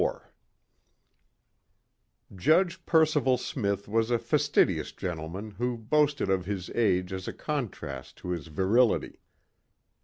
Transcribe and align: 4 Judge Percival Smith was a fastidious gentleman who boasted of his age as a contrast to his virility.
4 0.01 0.33
Judge 2.33 2.83
Percival 2.87 3.37
Smith 3.37 3.87
was 3.87 4.09
a 4.09 4.17
fastidious 4.17 4.91
gentleman 4.91 5.51
who 5.51 5.77
boasted 5.77 6.27
of 6.27 6.45
his 6.45 6.71
age 6.71 7.13
as 7.13 7.27
a 7.27 7.33
contrast 7.33 8.17
to 8.17 8.29
his 8.31 8.47
virility. 8.47 9.21